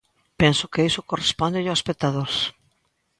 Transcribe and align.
Penso 0.41 0.65
que 0.71 0.85
iso 0.89 1.07
correspóndelle 1.09 1.69
ao 1.71 1.79
espectador. 1.79 2.31